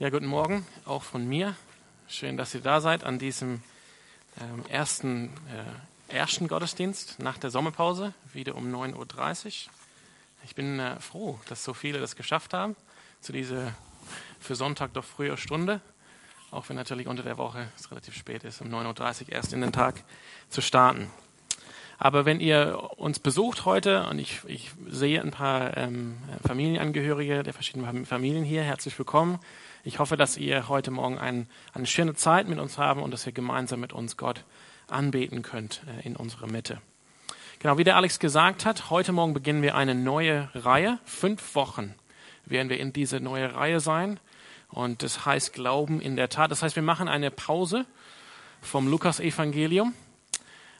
[0.00, 1.54] Ja, guten Morgen, auch von mir.
[2.08, 3.62] Schön, dass ihr da seid an diesem
[4.40, 5.30] ähm, ersten,
[6.08, 9.72] äh, ersten Gottesdienst nach der Sommerpause, wieder um 9.30 Uhr.
[10.44, 12.74] Ich bin äh, froh, dass so viele das geschafft haben,
[13.20, 13.72] zu dieser
[14.40, 15.80] für Sonntag doch früher Stunde,
[16.50, 19.60] auch wenn natürlich unter der Woche es relativ spät ist, um 9.30 Uhr erst in
[19.60, 20.02] den Tag
[20.48, 21.08] zu starten.
[21.98, 27.54] Aber wenn ihr uns besucht heute, und ich, ich sehe ein paar ähm, Familienangehörige der
[27.54, 29.38] verschiedenen Familien hier, herzlich willkommen.
[29.86, 33.26] Ich hoffe, dass ihr heute Morgen ein, eine schöne Zeit mit uns haben und dass
[33.26, 34.42] ihr gemeinsam mit uns Gott
[34.88, 36.80] anbeten könnt äh, in unserer Mitte.
[37.58, 40.98] Genau, wie der Alex gesagt hat, heute Morgen beginnen wir eine neue Reihe.
[41.04, 41.94] Fünf Wochen
[42.46, 44.18] werden wir in diese neue Reihe sein.
[44.70, 46.50] Und das heißt Glauben in der Tat.
[46.50, 47.84] Das heißt, wir machen eine Pause
[48.62, 49.92] vom Lukas-Evangelium.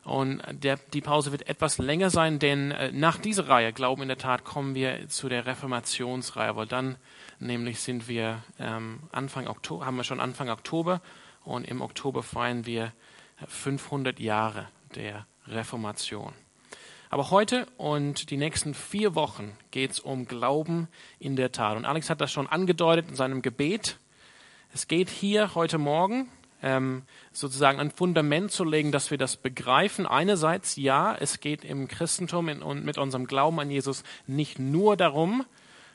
[0.05, 4.09] Und der, die Pause wird etwas länger sein, denn äh, nach dieser Reihe, Glauben in
[4.09, 6.97] der Tat, kommen wir zu der Reformationsreihe, weil dann
[7.39, 11.01] nämlich sind wir ähm, Anfang Oktober, haben wir schon Anfang Oktober
[11.45, 12.93] und im Oktober feiern wir
[13.47, 16.33] 500 Jahre der Reformation.
[17.11, 21.77] Aber heute und die nächsten vier Wochen geht es um Glauben in der Tat.
[21.77, 23.99] Und Alex hat das schon angedeutet in seinem Gebet.
[24.73, 26.29] Es geht hier heute Morgen
[26.65, 30.07] ähm, sozusagen ein Fundament zu legen, dass wir das begreifen.
[30.07, 35.45] Einerseits, ja, es geht im Christentum und mit unserem Glauben an Jesus nicht nur darum,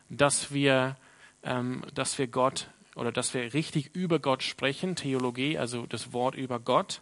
[0.09, 0.95] dass wir
[1.43, 6.35] ähm, dass wir Gott oder dass wir richtig über Gott sprechen, Theologie, also das Wort
[6.35, 7.01] über Gott,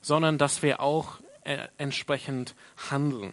[0.00, 2.54] sondern dass wir auch äh, entsprechend
[2.90, 3.32] handeln.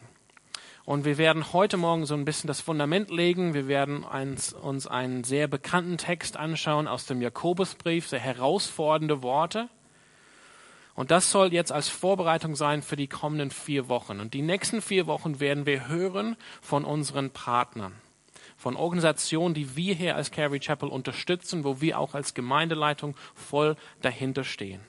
[0.86, 3.56] Und wir werden heute Morgen so ein bisschen das Fundament legen.
[3.56, 9.68] Wir werden uns, uns einen sehr bekannten Text anschauen aus dem Jakobusbrief, sehr herausfordernde Worte.
[10.94, 14.20] Und das soll jetzt als Vorbereitung sein für die kommenden vier Wochen.
[14.20, 17.94] Und die nächsten vier Wochen werden wir hören von unseren Partnern
[18.58, 23.76] von Organisationen, die wir hier als Calvary Chapel unterstützen, wo wir auch als Gemeindeleitung voll
[24.02, 24.82] dahinter stehen.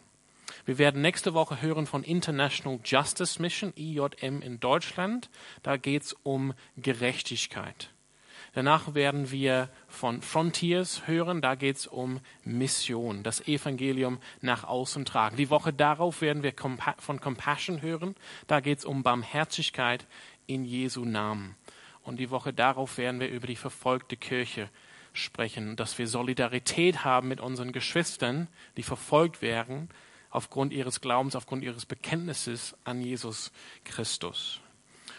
[0.65, 5.31] Wir werden nächste Woche hören von International Justice Mission, IJM in Deutschland.
[5.63, 7.91] Da geht es um Gerechtigkeit.
[8.57, 15.05] Danach werden wir von Frontiers hören, da geht es um Mission, das Evangelium nach außen
[15.05, 15.37] tragen.
[15.37, 16.55] Die Woche darauf werden wir
[16.97, 18.15] von Compassion hören,
[18.47, 20.07] da geht es um Barmherzigkeit
[20.47, 21.55] in Jesu Namen.
[22.07, 24.71] Und die Woche darauf werden wir über die verfolgte Kirche
[25.13, 28.47] sprechen, dass wir Solidarität haben mit unseren Geschwistern,
[28.77, 29.89] die verfolgt werden
[30.31, 33.51] aufgrund ihres Glaubens, aufgrund ihres Bekenntnisses an Jesus
[33.85, 34.61] Christus.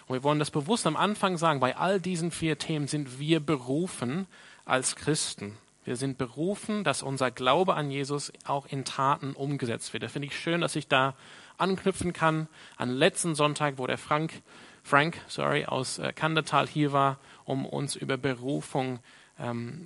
[0.05, 3.41] Und wir wollen das bewusst am Anfang sagen, bei all diesen vier Themen sind wir
[3.41, 4.25] berufen
[4.63, 5.57] als Christen.
[5.83, 10.03] Wir sind berufen, dass unser Glaube an Jesus auch in Taten umgesetzt wird.
[10.03, 11.15] Da finde ich schön, dass ich da
[11.57, 14.41] anknüpfen kann an letzten Sonntag, wo der Frank
[14.87, 18.99] Frank, sorry, aus äh, Kandertal hier war, um uns über Berufung
[19.37, 19.85] ähm,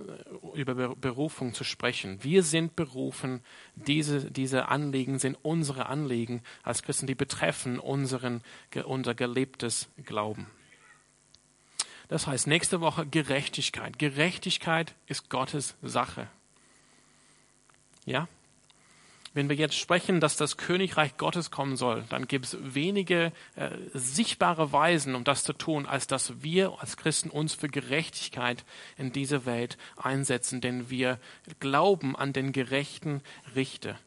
[0.54, 2.24] über Berufung zu sprechen.
[2.24, 3.42] Wir sind berufen,
[3.76, 8.44] diese, diese Anliegen sind unsere Anliegen als Christen, die betreffen unseren,
[8.86, 10.46] unser gelebtes Glauben.
[12.08, 13.98] Das heißt, nächste Woche Gerechtigkeit.
[13.98, 16.28] Gerechtigkeit ist Gottes Sache.
[18.06, 18.28] Ja?
[19.34, 23.70] Wenn wir jetzt sprechen, dass das Königreich Gottes kommen soll, dann gibt es wenige äh,
[23.94, 28.66] sichtbare Weisen, um das zu tun, als dass wir als Christen uns für Gerechtigkeit
[28.98, 31.18] in dieser Welt einsetzen, denn wir
[31.62, 33.22] glauben an den gerechten
[33.56, 33.98] Richter,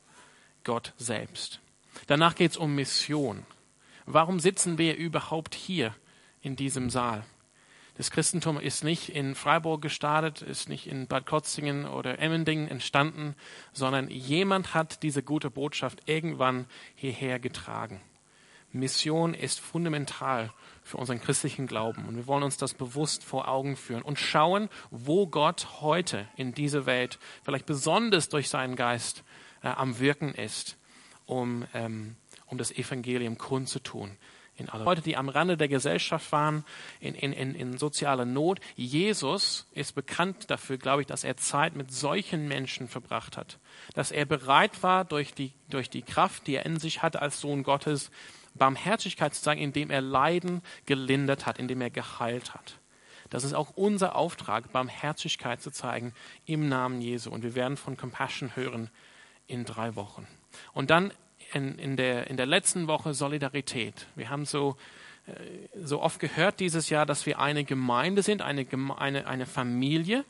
[0.62, 1.60] Gott selbst.
[2.06, 3.46] Danach geht es um Mission.
[4.04, 5.94] Warum sitzen wir überhaupt hier
[6.42, 7.24] in diesem Saal?
[7.96, 13.36] Das Christentum ist nicht in Freiburg gestartet, ist nicht in Bad Kotzingen oder Emmendingen entstanden,
[13.72, 16.66] sondern jemand hat diese gute Botschaft irgendwann
[16.96, 18.00] hierher getragen.
[18.72, 22.06] Mission ist fundamental für unseren christlichen Glauben.
[22.06, 26.52] Und wir wollen uns das bewusst vor Augen führen und schauen, wo Gott heute in
[26.52, 29.22] dieser Welt vielleicht besonders durch seinen Geist
[29.62, 30.76] äh, am Wirken ist,
[31.26, 32.16] um, ähm,
[32.46, 34.16] um das Evangelium kundzutun
[34.56, 36.64] in aller Leute, die am Rande der Gesellschaft waren,
[37.00, 38.60] in, in, in, in sozialer Not.
[38.76, 43.58] Jesus ist bekannt dafür, glaube ich, dass er Zeit mit solchen Menschen verbracht hat.
[43.94, 47.40] Dass er bereit war, durch die, durch die Kraft, die er in sich hatte als
[47.40, 48.10] Sohn Gottes,
[48.54, 52.78] Barmherzigkeit zu zeigen, indem er Leiden gelindert hat, indem er geheilt hat.
[53.30, 56.12] Das ist auch unser Auftrag, Barmherzigkeit zu zeigen
[56.46, 57.30] im Namen Jesu.
[57.30, 58.90] Und wir werden von Compassion hören
[59.48, 60.28] in drei Wochen.
[60.72, 61.12] Und dann
[61.54, 64.06] in, in, der, in der letzten Woche Solidarität.
[64.14, 64.76] Wir haben so,
[65.26, 65.32] äh,
[65.82, 68.66] so oft gehört dieses Jahr, dass wir eine Gemeinde sind, eine,
[68.96, 70.24] eine, eine Familie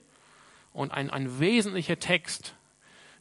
[0.72, 2.54] und ein, ein wesentlicher Text,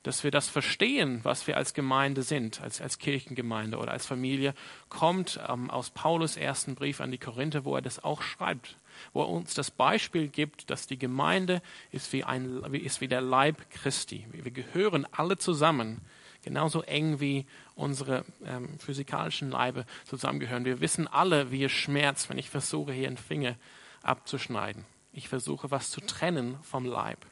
[0.04, 4.54] dass wir das verstehen, was wir als Gemeinde sind, als, als Kirchengemeinde oder als Familie,
[4.90, 8.78] kommt ähm, aus Paulus ersten Brief an die Korinther, wo er das auch schreibt.
[9.14, 11.62] wo er uns das Beispiel gibt, dass die Gemeinde
[11.92, 14.26] ist wie, ein, ist wie der Leib Christi.
[14.32, 16.02] Wir gehören alle zusammen,
[16.44, 17.46] genauso eng wie
[17.76, 20.66] unsere ähm, physikalischen Leibe zusammengehören.
[20.66, 23.56] Wir wissen alle, wie es schmerzt, wenn ich versuche, hier einen Finger
[24.04, 24.86] abzuschneiden.
[25.12, 27.26] Ich versuche, was zu trennen vom Leib.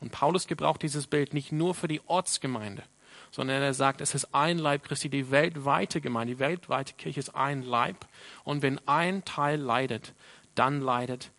[0.00, 2.84] Und Paulus gebraucht dieses Bild nicht nur für die Ortsgemeinde,
[3.30, 7.34] sondern er sagt, es ist ein Leib Christi, die weltweite Gemeinde, die weltweite Kirche ist
[7.34, 8.06] ein Leib.
[8.44, 10.14] Und wenn ein Teil leidet,
[10.54, 11.30] dann leidet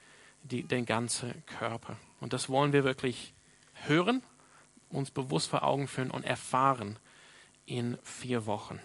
[0.43, 1.97] die, der ganze Körper.
[2.19, 3.33] Und das wollen wir wirklich
[3.87, 4.21] hören,
[4.89, 6.97] uns bewusst vor Augen führen und erfahren
[7.65, 8.79] in vier Wochen.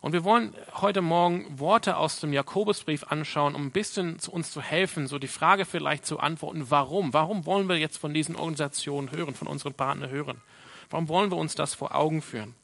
[0.00, 4.50] Und wir wollen heute Morgen Worte aus dem Jakobusbrief anschauen, um ein bisschen zu uns
[4.50, 7.12] zu helfen, so die Frage vielleicht zu antworten, warum?
[7.12, 10.40] Warum wollen wir jetzt von diesen Organisationen hören, von unseren Partnern hören?
[10.88, 12.54] Warum wollen wir uns das vor Augen führen?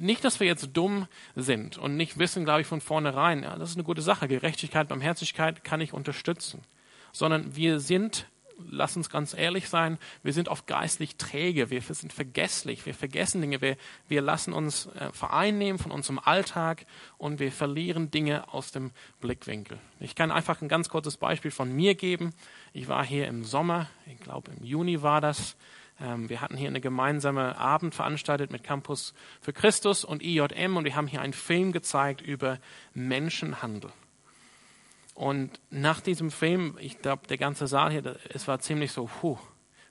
[0.00, 3.70] Nicht, dass wir jetzt dumm sind und nicht wissen, glaube ich, von vornherein, ja, das
[3.70, 6.62] ist eine gute Sache, Gerechtigkeit, Barmherzigkeit kann ich unterstützen,
[7.12, 8.26] sondern wir sind
[8.58, 13.40] lass uns ganz ehrlich sein, wir sind oft geistlich träge, wir sind vergesslich, wir vergessen
[13.40, 13.76] Dinge, wir,
[14.08, 16.86] wir lassen uns äh, vereinnehmen von unserem Alltag
[17.18, 19.78] und wir verlieren Dinge aus dem Blickwinkel.
[20.00, 22.34] Ich kann einfach ein ganz kurzes Beispiel von mir geben.
[22.72, 25.56] Ich war hier im Sommer, ich glaube im Juni war das,
[26.00, 30.84] ähm, wir hatten hier eine gemeinsame Abend veranstaltet mit Campus für Christus und IJM und
[30.84, 32.58] wir haben hier einen Film gezeigt über
[32.94, 33.92] Menschenhandel.
[35.16, 39.38] Und nach diesem Film, ich glaube, der ganze Saal hier, es war ziemlich so, puh,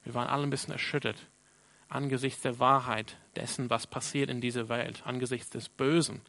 [0.04, 1.28] wir waren alle ein bisschen erschüttert
[1.90, 6.22] angesichts der Wahrheit dessen, was passiert in dieser Welt, angesichts des Bösen,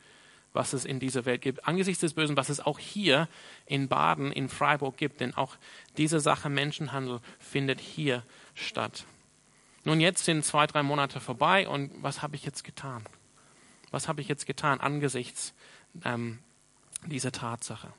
[0.52, 3.28] was es in dieser Welt gibt, angesichts des Bösen, was es auch hier
[3.66, 5.56] in Baden, in Freiburg gibt, denn auch
[5.96, 8.22] diese Sache Menschenhandel findet hier
[8.54, 9.04] statt.
[9.84, 13.04] Nun, jetzt sind zwei, drei Monate vorbei und was habe ich jetzt getan?
[13.90, 15.54] Was habe ich jetzt getan angesichts
[16.04, 16.40] ähm,
[17.06, 17.92] dieser Tatsache?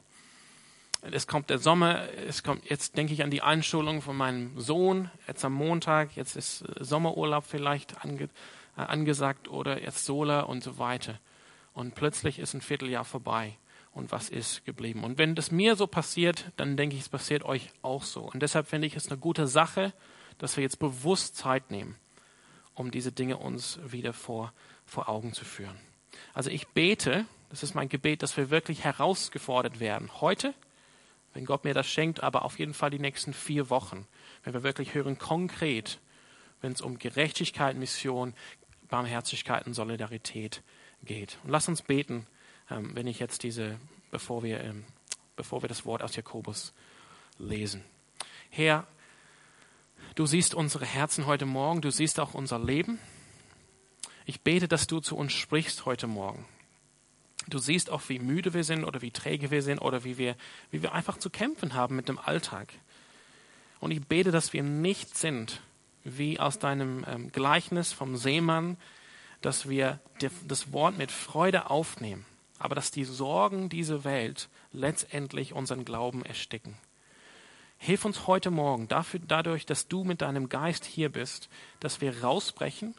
[1.01, 5.11] Es kommt der Sommer, es kommt, jetzt denke ich an die Einschulung von meinem Sohn,
[5.27, 8.29] jetzt am Montag, jetzt ist äh, Sommerurlaub vielleicht ange,
[8.75, 11.19] äh, angesagt oder jetzt Sola und so weiter.
[11.73, 13.57] Und plötzlich ist ein Vierteljahr vorbei.
[13.91, 15.03] Und was ist geblieben?
[15.03, 18.21] Und wenn das mir so passiert, dann denke ich, es passiert euch auch so.
[18.21, 19.93] Und deshalb finde ich es eine gute Sache,
[20.37, 21.95] dass wir jetzt bewusst Zeit nehmen,
[22.73, 24.53] um diese Dinge uns wieder vor,
[24.85, 25.77] vor Augen zu führen.
[26.33, 30.09] Also ich bete, das ist mein Gebet, dass wir wirklich herausgefordert werden.
[30.21, 30.53] Heute,
[31.37, 34.07] wenn Gott mir das schenkt, aber auf jeden Fall die nächsten vier Wochen,
[34.43, 35.99] wenn wir wirklich hören konkret,
[36.61, 38.33] wenn es um Gerechtigkeit, Mission,
[38.89, 40.63] Barmherzigkeit und Solidarität
[41.03, 41.37] geht.
[41.43, 42.25] Und lass uns beten,
[42.71, 43.77] ähm, wenn ich jetzt diese,
[44.09, 44.83] bevor wir, ähm,
[45.35, 46.73] bevor wir das Wort aus Jakobus
[47.37, 47.83] lesen.
[48.49, 48.87] Herr,
[50.15, 52.99] Du siehst unsere Herzen heute Morgen, du siehst auch unser Leben.
[54.25, 56.45] Ich bete, dass du zu uns sprichst heute Morgen.
[57.47, 60.35] Du siehst auch, wie müde wir sind oder wie träge wir sind oder wie wir,
[60.71, 62.73] wie wir einfach zu kämpfen haben mit dem Alltag.
[63.79, 65.61] Und ich bete, dass wir nicht sind
[66.03, 68.77] wie aus deinem ähm, Gleichnis vom Seemann,
[69.41, 69.99] dass wir
[70.47, 72.25] das Wort mit Freude aufnehmen,
[72.59, 76.75] aber dass die Sorgen dieser Welt letztendlich unseren Glauben ersticken.
[77.77, 81.49] Hilf uns heute Morgen dafür, dadurch, dass du mit deinem Geist hier bist,
[81.79, 82.95] dass wir rausbrechen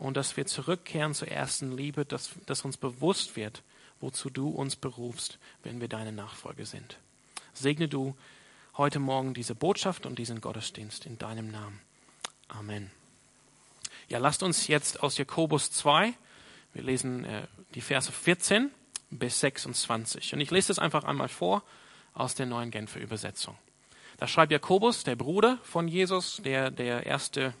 [0.00, 3.62] und dass wir zurückkehren zur ersten Liebe, dass, dass uns bewusst wird,
[4.00, 6.98] wozu du uns berufst, wenn wir deine Nachfolge sind.
[7.52, 8.16] Segne du
[8.76, 11.80] heute Morgen diese Botschaft und diesen Gottesdienst in deinem Namen.
[12.48, 12.90] Amen.
[14.08, 16.14] Ja, lasst uns jetzt aus Jakobus 2,
[16.74, 18.70] wir lesen äh, die Verse 14
[19.10, 20.34] bis 26.
[20.34, 21.62] Und ich lese das einfach einmal vor
[22.14, 23.56] aus der neuen Genfer Übersetzung.
[24.18, 27.54] Da schreibt Jakobus, der Bruder von Jesus, der der erste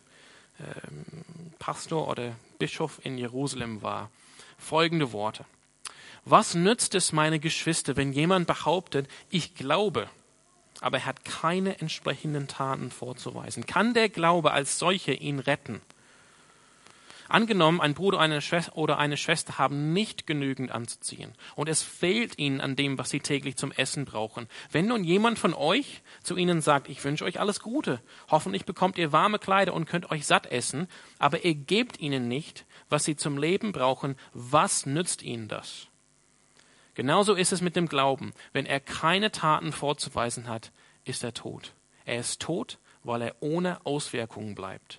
[0.60, 4.10] ähm, Pastor oder Bischof in Jerusalem war,
[4.58, 5.44] folgende Worte.
[6.24, 10.08] Was nützt es, meine Geschwister, wenn jemand behauptet, ich glaube,
[10.80, 13.66] aber er hat keine entsprechenden Taten vorzuweisen?
[13.66, 15.80] Kann der Glaube als solche ihn retten?
[17.28, 18.18] Angenommen, ein Bruder
[18.72, 23.20] oder eine Schwester haben nicht genügend anzuziehen und es fehlt ihnen an dem, was sie
[23.20, 24.48] täglich zum Essen brauchen.
[24.72, 28.96] Wenn nun jemand von euch zu ihnen sagt, ich wünsche euch alles Gute, hoffentlich bekommt
[28.96, 33.16] ihr warme Kleider und könnt euch satt essen, aber ihr gebt ihnen nicht, was sie
[33.16, 35.88] zum Leben brauchen, was nützt ihnen das?
[36.98, 38.32] Genauso ist es mit dem Glauben.
[38.52, 40.72] Wenn er keine Taten vorzuweisen hat,
[41.04, 41.72] ist er tot.
[42.04, 44.98] Er ist tot, weil er ohne Auswirkungen bleibt.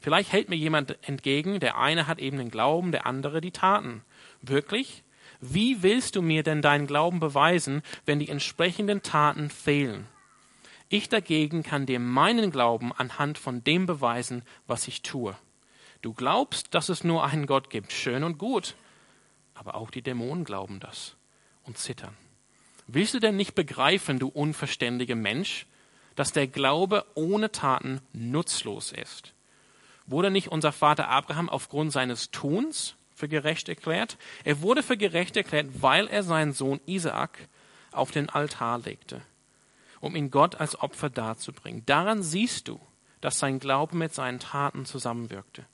[0.00, 4.02] Vielleicht hält mir jemand entgegen, der eine hat eben den Glauben, der andere die Taten.
[4.40, 5.04] Wirklich?
[5.42, 10.06] Wie willst du mir denn deinen Glauben beweisen, wenn die entsprechenden Taten fehlen?
[10.88, 15.36] Ich dagegen kann dir meinen Glauben anhand von dem beweisen, was ich tue.
[16.00, 17.92] Du glaubst, dass es nur einen Gott gibt.
[17.92, 18.74] Schön und gut.
[19.52, 21.15] Aber auch die Dämonen glauben das
[21.66, 22.16] und zittern.
[22.86, 25.66] Willst du denn nicht begreifen, du unverständiger Mensch,
[26.14, 29.34] dass der Glaube ohne Taten nutzlos ist?
[30.06, 34.18] Wurde nicht unser Vater Abraham aufgrund seines Tuns für gerecht erklärt?
[34.44, 37.48] Er wurde für gerecht erklärt, weil er seinen Sohn Isaak
[37.90, 39.20] auf den Altar legte,
[40.00, 41.82] um ihn Gott als Opfer darzubringen.
[41.86, 42.78] Daran siehst du,
[43.20, 45.66] dass sein Glaube mit seinen Taten zusammenwirkte.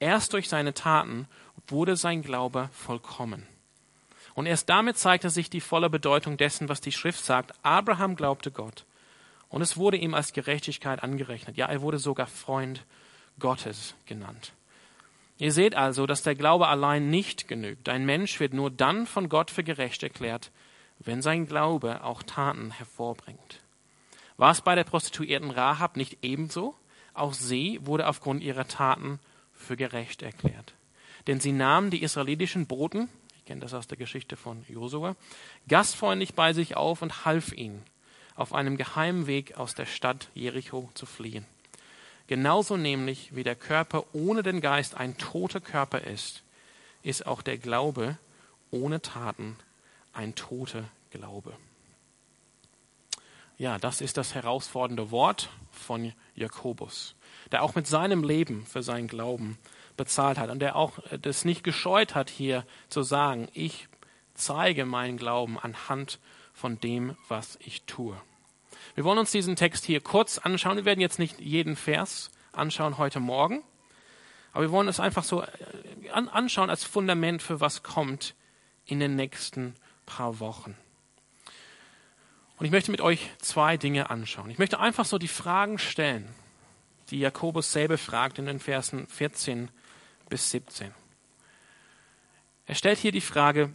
[0.00, 1.26] Erst durch seine Taten
[1.66, 3.46] wurde sein Glaube vollkommen.
[4.38, 7.52] Und erst damit zeigte sich die volle Bedeutung dessen, was die Schrift sagt.
[7.64, 8.84] Abraham glaubte Gott.
[9.48, 11.56] Und es wurde ihm als Gerechtigkeit angerechnet.
[11.56, 12.84] Ja, er wurde sogar Freund
[13.40, 14.52] Gottes genannt.
[15.38, 17.88] Ihr seht also, dass der Glaube allein nicht genügt.
[17.88, 20.52] Ein Mensch wird nur dann von Gott für gerecht erklärt,
[21.00, 23.60] wenn sein Glaube auch Taten hervorbringt.
[24.36, 26.76] War es bei der Prostituierten Rahab nicht ebenso?
[27.12, 29.18] Auch sie wurde aufgrund ihrer Taten
[29.52, 30.74] für gerecht erklärt.
[31.26, 33.08] Denn sie nahm die israelitischen Boten,
[33.48, 35.16] ich kenne das aus der Geschichte von Josua,
[35.68, 37.82] gastfreundlich bei sich auf und half ihnen,
[38.34, 41.46] auf einem geheimen Weg aus der Stadt Jericho zu fliehen.
[42.26, 46.42] Genauso nämlich wie der Körper ohne den Geist ein toter Körper ist,
[47.02, 48.18] ist auch der Glaube
[48.70, 49.56] ohne Taten
[50.12, 51.56] ein toter Glaube.
[53.56, 57.14] Ja, das ist das herausfordernde Wort von Jakobus,
[57.50, 59.56] der auch mit seinem Leben für seinen Glauben
[59.98, 63.88] bezahlt hat und der auch das nicht gescheut hat, hier zu sagen, ich
[64.32, 66.18] zeige meinen Glauben anhand
[66.54, 68.18] von dem, was ich tue.
[68.94, 70.76] Wir wollen uns diesen Text hier kurz anschauen.
[70.76, 73.62] Wir werden jetzt nicht jeden Vers anschauen heute Morgen,
[74.52, 75.48] aber wir wollen es einfach so äh,
[76.10, 78.34] anschauen als Fundament für was kommt
[78.86, 79.74] in den nächsten
[80.06, 80.76] paar Wochen.
[82.56, 84.50] Und ich möchte mit euch zwei Dinge anschauen.
[84.50, 86.28] Ich möchte einfach so die Fragen stellen,
[87.10, 89.70] die Jakobus selber fragt in den Versen 14
[90.28, 90.94] bis 17.
[92.66, 93.74] Er stellt hier die Frage,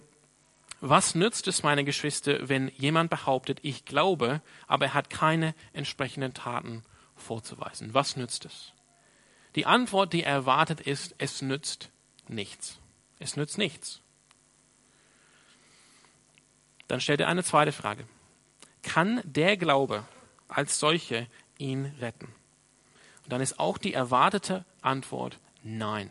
[0.79, 6.33] was nützt es, meine Geschwister, wenn jemand behauptet, ich glaube, aber er hat keine entsprechenden
[6.33, 6.83] Taten
[7.15, 7.93] vorzuweisen?
[7.93, 8.74] Was nützt es?
[9.55, 11.89] Die Antwort, die er erwartet, ist, es nützt
[12.27, 12.79] nichts.
[13.19, 14.01] Es nützt nichts.
[16.88, 18.05] Dann stellt er eine zweite Frage.
[18.81, 20.05] Kann der Glaube
[20.48, 22.27] als solche ihn retten?
[23.24, 26.10] Und dann ist auch die erwartete Antwort nein.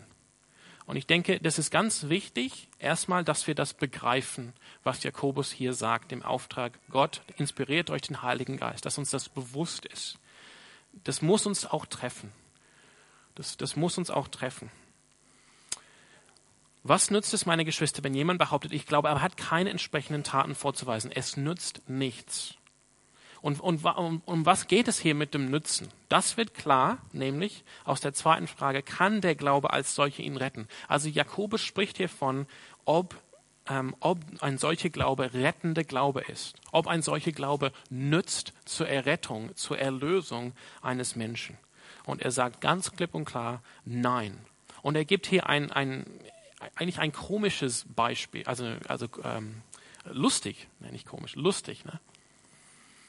[0.87, 5.75] Und ich denke, das ist ganz wichtig, erstmal, dass wir das begreifen, was Jakobus hier
[5.75, 10.19] sagt, im Auftrag Gott inspiriert durch den Heiligen Geist, dass uns das bewusst ist.
[11.05, 12.33] Das muss uns auch treffen.
[13.35, 14.71] Das, das muss uns auch treffen.
[16.85, 20.57] Was nützt es, meine Geschwister, wenn jemand behauptet, ich glaube, er hat keine entsprechenden Taten
[20.57, 21.13] vorzuweisen?
[21.13, 22.57] Es nützt nichts.
[23.43, 25.89] Und, und um, um was geht es hier mit dem Nützen?
[26.09, 30.69] Das wird klar, nämlich aus der zweiten Frage, kann der Glaube als solche ihn retten?
[30.87, 32.47] Also Jakobus spricht hier von,
[32.85, 33.17] ob,
[33.69, 39.55] ähm, ob ein solcher Glaube rettende Glaube ist, ob ein solcher Glaube nützt zur Errettung,
[39.57, 41.59] zur Erlösung eines Menschen.
[42.07, 44.39] Und er sagt ganz klipp und klar, nein.
[44.83, 46.07] Und er gibt hier ein, ein
[46.77, 49.63] eigentlich ein komisches Beispiel, also, also ähm,
[50.05, 51.85] lustig, ne, nicht komisch, lustig.
[51.85, 51.99] Ne?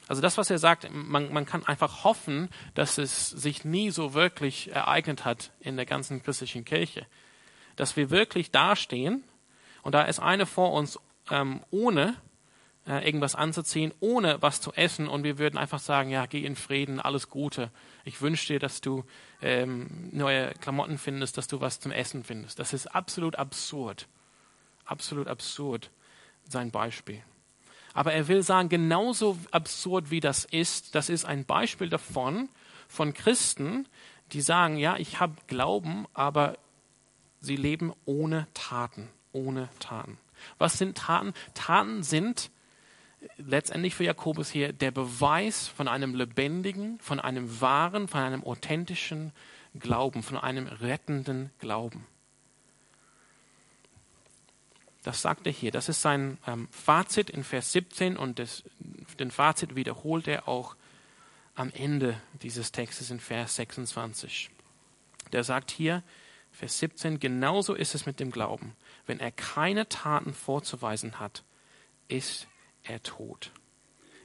[0.08, 4.12] Also das, was er sagt, man, man kann einfach hoffen, dass es sich nie so
[4.12, 7.06] wirklich ereignet hat in der ganzen christlichen Kirche.
[7.76, 9.24] Dass wir wirklich dastehen
[9.82, 10.98] und da ist eine vor uns
[11.30, 12.16] ähm, ohne
[12.86, 16.56] äh, irgendwas anzuziehen, ohne was zu essen und wir würden einfach sagen, ja, geh in
[16.56, 17.70] Frieden, alles Gute.
[18.04, 19.04] Ich wünsche dir, dass du
[19.40, 22.58] ähm, neue Klamotten findest, dass du was zum Essen findest.
[22.58, 24.06] Das ist absolut absurd.
[24.84, 25.90] Absolut absurd,
[26.46, 27.22] sein Beispiel.
[27.94, 32.48] Aber er will sagen, genauso absurd wie das ist, das ist ein Beispiel davon,
[32.88, 33.88] von Christen,
[34.32, 36.58] die sagen, ja, ich habe Glauben, aber
[37.40, 40.18] sie leben ohne Taten, ohne Taten.
[40.58, 41.32] Was sind Taten?
[41.54, 42.50] Taten sind
[43.38, 49.32] letztendlich für Jakobus hier der Beweis von einem lebendigen, von einem wahren, von einem authentischen
[49.78, 52.06] Glauben, von einem rettenden Glauben.
[55.04, 55.70] Das sagt er hier.
[55.70, 58.64] Das ist sein ähm, Fazit in Vers 17 und das,
[59.20, 60.76] den Fazit wiederholt er auch
[61.54, 64.50] am Ende dieses Textes in Vers 26.
[65.32, 66.02] Der sagt hier,
[66.50, 68.74] Vers 17, genauso ist es mit dem Glauben.
[69.06, 71.44] Wenn er keine Taten vorzuweisen hat,
[72.08, 72.48] ist
[72.82, 73.50] er tot.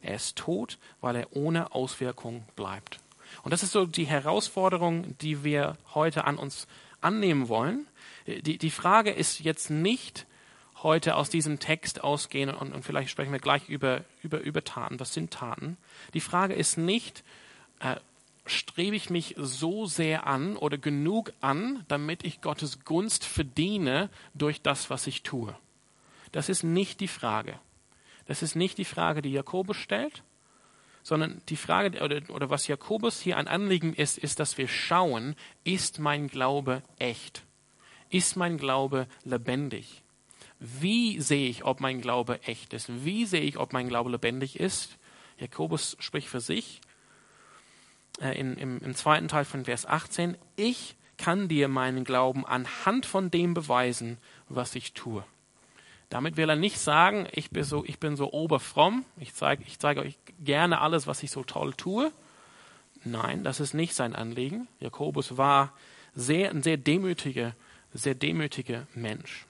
[0.02, 3.00] Er ist tot, weil er ohne Auswirkung bleibt.
[3.44, 6.68] Und das ist so die Herausforderung, die wir heute an uns
[7.02, 7.88] annehmen wollen.
[8.28, 10.26] Die, die Frage ist jetzt nicht,
[10.84, 15.00] heute aus diesem Text ausgehen und, und vielleicht sprechen wir gleich über, über, über Taten.
[15.00, 15.78] Was sind Taten?
[16.14, 17.24] Die Frage ist nicht,
[17.80, 17.98] äh,
[18.46, 24.62] strebe ich mich so sehr an oder genug an, damit ich Gottes Gunst verdiene durch
[24.62, 25.56] das, was ich tue.
[26.32, 27.60] Das ist nicht die Frage.
[28.26, 30.24] Das ist nicht die Frage, die Jakobus stellt,
[31.04, 35.36] sondern die Frage, oder, oder was Jakobus hier ein Anliegen ist, ist, dass wir schauen,
[35.64, 37.44] ist mein Glaube echt?
[38.10, 40.04] Ist mein Glaube lebendig?
[40.60, 43.06] Wie sehe ich, ob mein Glaube echt ist?
[43.06, 44.98] Wie sehe ich, ob mein Glaube lebendig ist?
[45.38, 46.82] Jakobus spricht für sich
[48.22, 50.38] äh, in, im, im zweiten Teil von Vers 18.
[50.58, 55.24] Ich kann dir meinen Glauben anhand von dem beweisen, was ich tue.
[56.10, 59.80] Damit will er nicht sagen, ich bin so, ich bin so oberfromm, ich zeige, ich
[59.80, 62.12] zeige euch gerne alles, was ich so toll tue.
[63.04, 64.68] Nein, das ist nicht sein Anliegen.
[64.80, 65.74] Jakobus war
[66.16, 67.54] sehr, ein sehr demütiger,
[67.94, 69.46] sehr demütiger Mensch.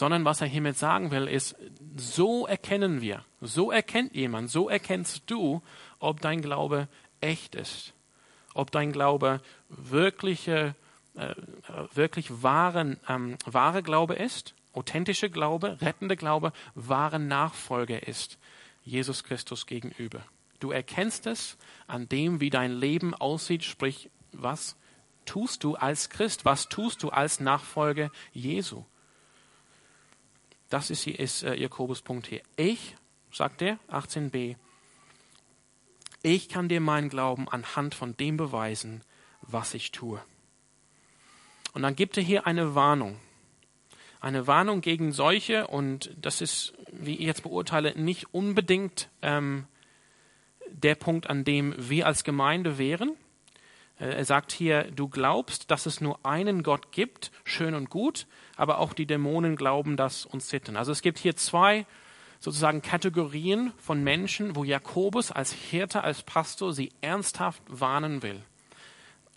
[0.00, 1.56] Sondern was er hiermit sagen will, ist,
[1.94, 5.60] so erkennen wir, so erkennt jemand, so erkennst du,
[5.98, 6.88] ob dein Glaube
[7.20, 7.92] echt ist,
[8.54, 10.74] ob dein Glaube wirkliche,
[11.16, 11.34] äh,
[11.92, 18.38] wirklich wahren, ähm, wahre Glaube ist authentische Glaube, rettende Glaube, wahre Nachfolge ist
[18.82, 20.22] Jesus Christus gegenüber.
[20.60, 24.76] Du erkennst es an dem, wie dein Leben aussieht, sprich, was
[25.26, 28.86] tust du als Christ, was tust du als Nachfolger Jesu.
[30.70, 32.40] Das ist, ist äh, Jakobus Punkt hier.
[32.56, 32.96] Ich,
[33.30, 34.56] sagt er, 18b,
[36.22, 39.02] ich kann dir meinen Glauben anhand von dem beweisen,
[39.42, 40.22] was ich tue.
[41.74, 43.20] Und dann gibt er hier eine Warnung
[44.20, 49.66] eine Warnung gegen solche, und das ist, wie ich jetzt beurteile, nicht unbedingt ähm,
[50.70, 53.16] der Punkt, an dem wir als Gemeinde wären.
[54.00, 58.26] Äh, er sagt hier, du glaubst, dass es nur einen Gott gibt, schön und gut,
[58.56, 60.76] aber auch die Dämonen glauben das und sitten.
[60.76, 61.86] Also es gibt hier zwei
[62.40, 68.42] sozusagen Kategorien von Menschen, wo Jakobus als Hirte, als Pastor sie ernsthaft warnen will.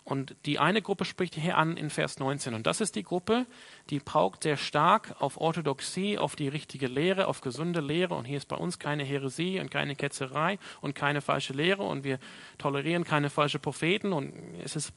[0.04, 2.52] Und die eine Gruppe spricht hier an in Vers 19.
[2.52, 3.46] Und das ist die Gruppe,
[3.88, 8.14] die paukt sehr stark auf Orthodoxie, auf die richtige Lehre, auf gesunde Lehre.
[8.14, 11.84] Und hier ist bei uns keine Häresie und keine Ketzerei und keine falsche Lehre.
[11.84, 12.18] Und wir
[12.58, 14.12] tolerieren keine falschen Propheten.
[14.12, 14.92] Und es ist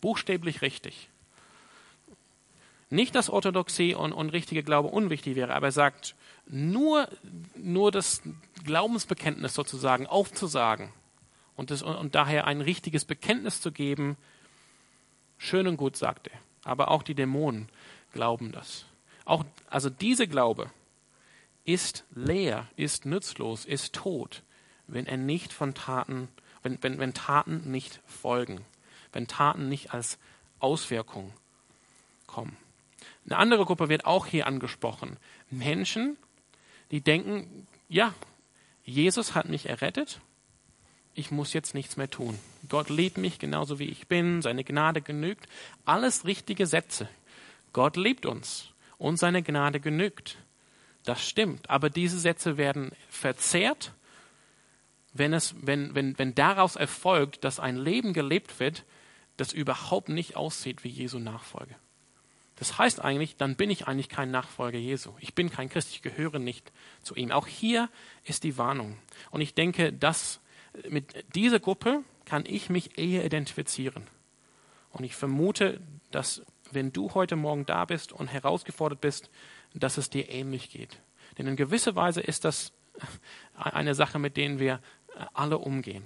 [0.00, 1.08] buchstäblich richtig.
[2.90, 6.14] Nicht, dass Orthodoxie und, und richtige Glaube unwichtig wäre, aber er sagt,
[6.46, 7.08] nur,
[7.54, 8.22] nur das
[8.64, 10.90] Glaubensbekenntnis sozusagen aufzusagen
[11.54, 14.16] und, das, und daher ein richtiges Bekenntnis zu geben,
[15.38, 16.38] Schön und gut, sagt er.
[16.64, 17.68] Aber auch die Dämonen
[18.12, 18.84] glauben das.
[19.24, 20.70] Auch, also diese Glaube
[21.64, 24.42] ist leer, ist nutzlos, ist tot,
[24.86, 26.28] wenn er nicht von Taten,
[26.62, 28.64] wenn, wenn, wenn Taten nicht folgen,
[29.12, 30.18] wenn Taten nicht als
[30.60, 31.32] Auswirkung
[32.26, 32.56] kommen.
[33.26, 35.18] Eine andere Gruppe wird auch hier angesprochen.
[35.50, 36.16] Menschen,
[36.90, 38.14] die denken, ja,
[38.84, 40.20] Jesus hat mich errettet
[41.18, 42.38] ich muss jetzt nichts mehr tun.
[42.68, 45.48] Gott liebt mich genauso wie ich bin, seine Gnade genügt.
[45.84, 47.08] Alles richtige Sätze.
[47.72, 50.38] Gott liebt uns und seine Gnade genügt.
[51.04, 51.68] Das stimmt.
[51.68, 53.92] Aber diese Sätze werden verzerrt,
[55.12, 58.84] wenn, es, wenn, wenn, wenn daraus erfolgt, dass ein Leben gelebt wird,
[59.36, 61.74] das überhaupt nicht aussieht wie Jesu Nachfolge.
[62.56, 65.14] Das heißt eigentlich, dann bin ich eigentlich kein Nachfolger Jesu.
[65.20, 67.32] Ich bin kein Christ, ich gehöre nicht zu ihm.
[67.32, 67.88] Auch hier
[68.24, 68.96] ist die Warnung.
[69.30, 70.40] Und ich denke, das
[70.88, 74.06] mit dieser Gruppe kann ich mich eher identifizieren.
[74.90, 79.30] Und ich vermute, dass wenn du heute Morgen da bist und herausgefordert bist,
[79.74, 81.00] dass es dir ähnlich geht.
[81.36, 82.72] Denn in gewisser Weise ist das
[83.54, 84.80] eine Sache, mit denen wir
[85.34, 86.04] alle umgehen.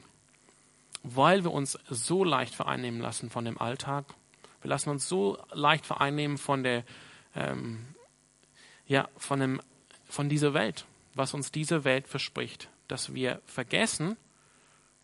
[1.02, 4.04] Weil wir uns so leicht vereinnehmen lassen von dem Alltag.
[4.60, 6.84] Wir lassen uns so leicht vereinnehmen von der,
[7.34, 7.84] ähm,
[8.86, 9.60] ja, von dem,
[10.08, 14.16] von dieser Welt, was uns diese Welt verspricht, dass wir vergessen,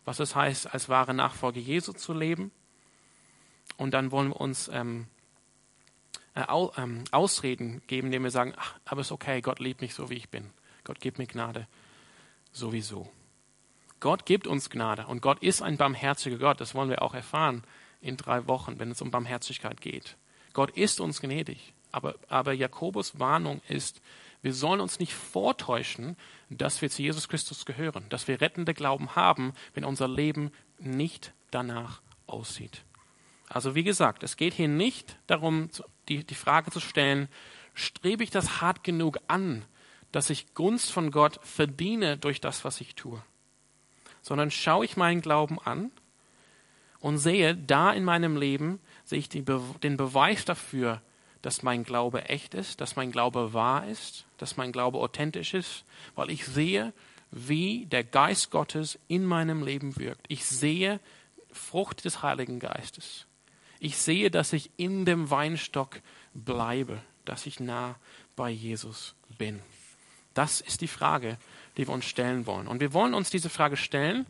[0.09, 2.49] was es heißt, als wahre Nachfolge Jesu zu leben.
[3.77, 5.05] Und dann wollen wir uns ähm,
[6.33, 6.45] äh,
[6.77, 10.09] ähm, Ausreden geben, indem wir sagen, ach, aber es ist okay, Gott liebt mich so,
[10.09, 10.49] wie ich bin.
[10.83, 11.67] Gott gibt mir Gnade
[12.51, 13.07] sowieso.
[13.99, 16.59] Gott gibt uns Gnade und Gott ist ein barmherziger Gott.
[16.59, 17.63] Das wollen wir auch erfahren
[18.01, 20.17] in drei Wochen, wenn es um Barmherzigkeit geht.
[20.53, 21.75] Gott ist uns gnädig.
[21.91, 24.01] Aber, aber Jakobus Warnung ist,
[24.41, 26.15] wir sollen uns nicht vortäuschen,
[26.49, 31.33] dass wir zu Jesus Christus gehören, dass wir rettende Glauben haben, wenn unser Leben nicht
[31.51, 32.83] danach aussieht.
[33.49, 35.69] Also wie gesagt, es geht hier nicht darum,
[36.07, 37.27] die, die Frage zu stellen,
[37.73, 39.65] strebe ich das hart genug an,
[40.11, 43.21] dass ich Gunst von Gott verdiene durch das, was ich tue,
[44.21, 45.91] sondern schaue ich meinen Glauben an
[46.99, 49.45] und sehe da in meinem Leben, sehe ich den
[49.97, 51.01] Beweis dafür,
[51.41, 55.85] dass mein Glaube echt ist, dass mein Glaube wahr ist, dass mein Glaube authentisch ist,
[56.15, 56.93] weil ich sehe,
[57.31, 60.25] wie der Geist Gottes in meinem Leben wirkt.
[60.27, 60.99] Ich sehe
[61.51, 63.25] Frucht des Heiligen Geistes.
[63.79, 66.01] Ich sehe, dass ich in dem Weinstock
[66.33, 67.95] bleibe, dass ich nah
[68.35, 69.61] bei Jesus bin.
[70.33, 71.37] Das ist die Frage,
[71.77, 72.67] die wir uns stellen wollen.
[72.67, 74.25] Und wir wollen uns diese Frage stellen,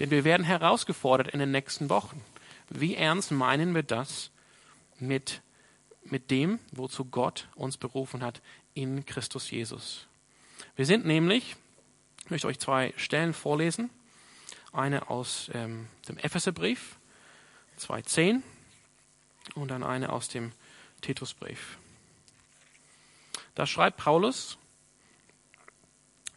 [0.00, 2.22] denn wir werden herausgefordert in den nächsten Wochen.
[2.70, 4.30] Wie ernst meinen wir das
[4.98, 5.42] mit,
[6.04, 8.40] mit dem, wozu Gott uns berufen hat
[8.74, 10.06] in Christus Jesus?
[10.76, 11.56] Wir sind nämlich,
[12.24, 13.90] ich möchte euch zwei Stellen vorlesen.
[14.72, 16.96] Eine aus ähm, dem Epheserbrief
[17.78, 18.42] 2.10
[19.54, 20.52] und dann eine aus dem
[21.00, 21.78] Titusbrief.
[23.54, 24.58] Da schreibt Paulus,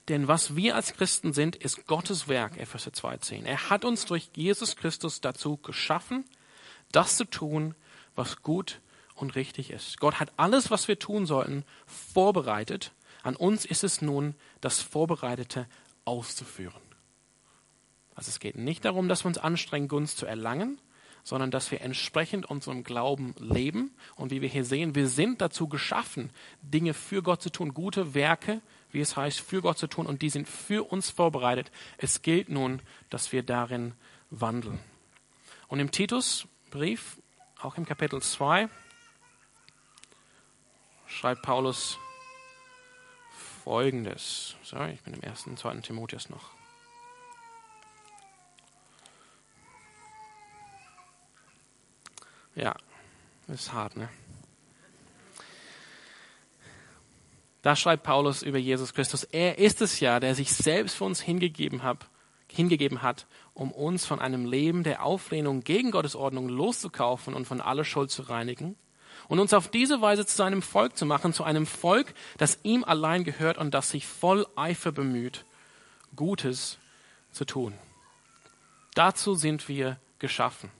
[0.08, 3.44] denn was wir als Christen sind, ist Gottes Werk, Epheser 2.10.
[3.44, 6.26] Er hat uns durch Jesus Christus dazu geschaffen,
[6.92, 7.76] das zu tun,
[8.16, 8.80] was gut
[9.18, 10.00] und richtig ist.
[10.00, 12.94] Gott hat alles, was wir tun sollten, vorbereitet.
[13.24, 15.68] An uns ist es nun, das Vorbereitete
[16.06, 16.82] auszuführen.
[18.16, 20.80] Also es geht nicht darum, dass wir uns anstrengen, Gunst zu erlangen,
[21.24, 23.94] sondern dass wir entsprechend unserem Glauben leben.
[24.16, 28.14] Und wie wir hier sehen, wir sind dazu geschaffen, Dinge für Gott zu tun, gute
[28.14, 30.08] Werke, wie es heißt, für Gott zu tun.
[30.08, 31.70] Und die sind für uns vorbereitet.
[31.98, 33.94] Es gilt nun, dass wir darin
[34.30, 34.80] wandeln.
[35.68, 37.18] Und im Titusbrief,
[37.60, 38.70] auch im Kapitel 2,
[41.08, 41.98] schreibt Paulus
[43.64, 44.56] Folgendes.
[44.64, 46.52] Sorry, ich bin im ersten, zweiten Timotheus noch.
[52.56, 52.76] Ja,
[53.48, 54.10] ist hart, ne?
[57.62, 61.20] Da schreibt Paulus über Jesus Christus, er ist es ja, der sich selbst für uns
[61.20, 62.08] hingegeben hat,
[62.50, 67.60] hingegeben hat, um uns von einem Leben der Auflehnung gegen Gottes Ordnung loszukaufen und von
[67.60, 68.78] aller Schuld zu reinigen
[69.28, 72.84] und uns auf diese Weise zu seinem Volk zu machen, zu einem Volk, das ihm
[72.84, 75.46] allein gehört und das sich voll Eifer bemüht,
[76.16, 76.78] Gutes
[77.32, 77.74] zu tun.
[78.94, 80.72] Dazu sind wir geschaffen.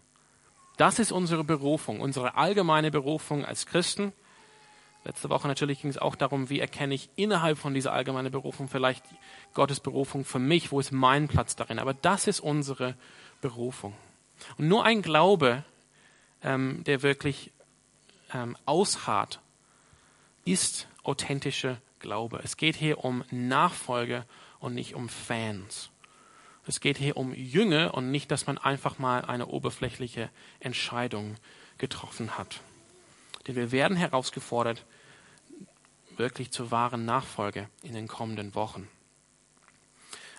[0.78, 4.14] Das ist unsere Berufung, unsere allgemeine Berufung als Christen.
[5.04, 8.68] Letzte Woche natürlich ging es auch darum, wie erkenne ich innerhalb von dieser allgemeinen Berufung
[8.68, 9.04] vielleicht
[9.54, 11.80] Gottes Berufung für mich, wo ist mein Platz darin.
[11.80, 12.96] Aber das ist unsere
[13.42, 13.94] Berufung.
[14.58, 15.64] Und nur ein Glaube,
[16.44, 17.52] ähm, der wirklich
[18.34, 19.40] ähm, ausharrt,
[20.46, 22.40] ist authentischer Glaube.
[22.44, 24.26] Es geht hier um Nachfolge
[24.60, 25.90] und nicht um Fans.
[26.66, 31.36] Es geht hier um Jünger und nicht, dass man einfach mal eine oberflächliche Entscheidung
[31.78, 32.62] getroffen hat.
[33.48, 34.84] Denn wir werden herausgefordert,
[36.18, 38.90] wirklich zur wahren Nachfolge in den kommenden Wochen.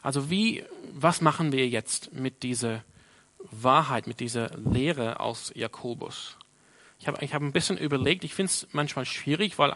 [0.03, 2.85] Also wie, was machen wir jetzt mit dieser
[3.39, 6.37] Wahrheit, mit dieser Lehre aus Jakobus?
[6.99, 9.75] Ich habe ich hab ein bisschen überlegt, ich finde es manchmal schwierig, weil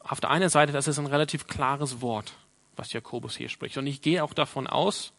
[0.00, 2.34] auf der einen Seite, das ist ein relativ klares Wort,
[2.76, 3.76] was Jakobus hier spricht.
[3.76, 5.12] Und ich gehe auch davon aus,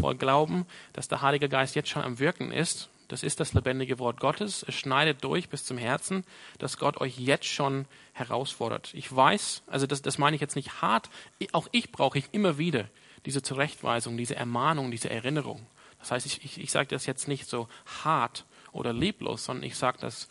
[0.00, 2.88] voll Glauben, dass der Heilige Geist jetzt schon am Wirken ist.
[3.08, 4.64] Das ist das lebendige Wort Gottes.
[4.66, 6.24] Es schneidet durch bis zum Herzen,
[6.58, 8.94] dass Gott euch jetzt schon herausfordert.
[8.94, 11.10] Ich weiß, also das, das meine ich jetzt nicht hart,
[11.50, 12.88] auch ich brauche ich immer wieder
[13.26, 15.66] diese Zurechtweisung, diese Ermahnung, diese Erinnerung.
[15.98, 17.68] Das heißt, ich, ich, ich sage das jetzt nicht so
[18.04, 20.28] hart oder lieblos, sondern ich sage das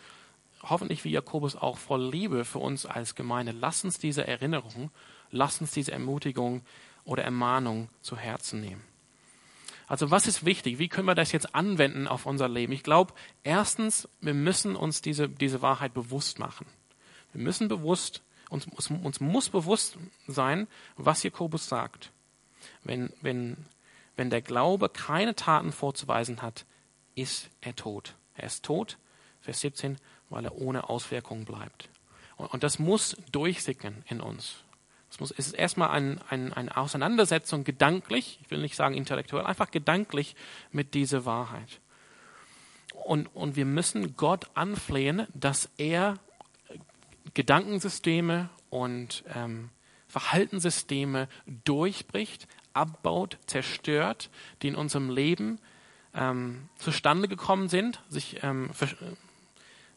[0.61, 3.53] hoffentlich wie Jakobus auch voll Liebe für uns als Gemeinde.
[3.53, 4.91] Lass uns diese Erinnerung,
[5.31, 6.61] lass uns diese Ermutigung
[7.03, 8.83] oder Ermahnung zu Herzen nehmen.
[9.87, 10.77] Also was ist wichtig?
[10.77, 12.73] Wie können wir das jetzt anwenden auf unser Leben?
[12.73, 16.67] Ich glaube, erstens, wir müssen uns diese, diese Wahrheit bewusst machen.
[17.33, 19.97] Wir müssen bewusst, uns, uns, muss bewusst
[20.27, 22.11] sein, was Jakobus sagt.
[22.83, 23.57] Wenn, wenn,
[24.15, 26.65] wenn der Glaube keine Taten vorzuweisen hat,
[27.15, 28.13] ist er tot.
[28.39, 28.97] Er ist tot,
[29.41, 29.97] Vers 17,
[30.29, 31.89] weil er ohne Auswirkungen bleibt.
[32.37, 34.63] Und, und das muss durchsickern in uns.
[35.09, 39.45] Es, muss, es ist erstmal eine ein, ein Auseinandersetzung gedanklich, ich will nicht sagen intellektuell,
[39.45, 40.35] einfach gedanklich
[40.71, 41.79] mit dieser Wahrheit.
[42.93, 46.15] Und, und wir müssen Gott anflehen, dass er
[47.33, 49.69] Gedankensysteme und ähm,
[50.07, 51.27] Verhaltenssysteme
[51.65, 54.29] durchbricht, abbaut, zerstört,
[54.61, 55.59] die in unserem Leben
[56.13, 58.87] ähm, zustande gekommen sind, sich ähm, für,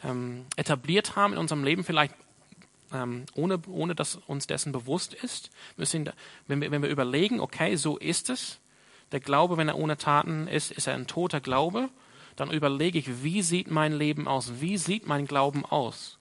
[0.04, 2.14] ähm, etabliert haben in unserem Leben, vielleicht
[2.92, 5.50] ähm, ohne, ohne dass uns dessen bewusst ist.
[5.76, 6.10] Müssen,
[6.46, 8.60] wenn, wir, wenn wir überlegen, okay, so ist es,
[9.12, 11.88] der Glaube, wenn er ohne Taten ist, ist er ein toter Glaube,
[12.36, 14.60] dann überlege ich, wie sieht mein Leben aus?
[14.60, 16.18] Wie sieht mein Glauben aus?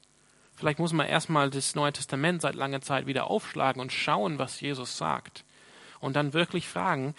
[0.56, 4.60] Vielleicht muss man erstmal das Neue Testament seit langer Zeit wieder aufschlagen und schauen, was
[4.60, 5.46] Jesus sagt.
[6.00, 7.16] Und dann wirklich fragen,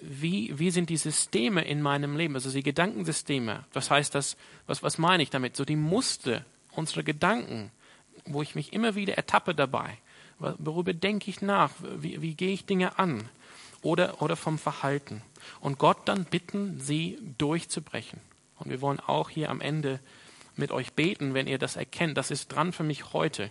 [0.00, 3.64] wie, wie sind die Systeme in meinem Leben, also die Gedankensysteme.
[3.72, 4.36] Was heißt das,
[4.66, 5.56] was, was meine ich damit?
[5.56, 7.70] So die Muster unserer Gedanken
[8.26, 9.98] wo ich mich immer wieder ertappe dabei.
[10.38, 11.70] Worüber denke ich nach?
[11.96, 13.28] Wie, wie gehe ich Dinge an?
[13.82, 15.22] Oder, oder vom Verhalten.
[15.60, 18.20] Und Gott dann bitten, sie durchzubrechen.
[18.58, 20.00] Und wir wollen auch hier am Ende
[20.56, 22.16] mit euch beten, wenn ihr das erkennt.
[22.18, 23.50] Das ist dran für mich heute.